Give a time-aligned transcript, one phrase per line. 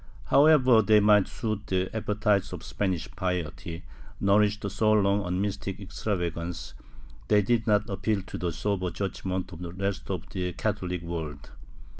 [0.31, 3.83] However they might suit the appetite of Spanish piety,
[4.19, 6.73] nourished so long on mystic extravagance,
[7.27, 11.51] they did not appeal to the sober judgement of the rest of the Catholic world.